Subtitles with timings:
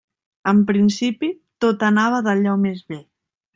[0.51, 1.29] En principi
[1.65, 3.01] tot anava d'allò més bé.